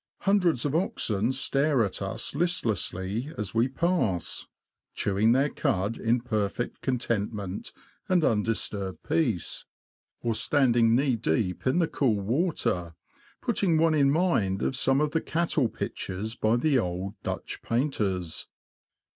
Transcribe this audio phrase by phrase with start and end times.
[0.21, 1.93] Hundreds of oxen E 2 52 THE LAND OF THE BROADS.
[1.93, 4.47] stare at us listlessly as we pass,
[4.95, 7.71] chewing their cud in perfect contentment
[8.09, 9.65] and undisturbed peace,
[10.21, 12.95] or standing knee deep in the cool water,
[13.41, 18.47] putting one in mind 'of some of the cattle pictures by the old Dutch painters.